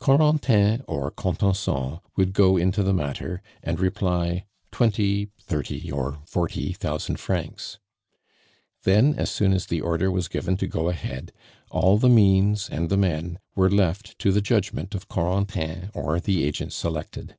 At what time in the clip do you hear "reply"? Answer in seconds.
3.78-4.44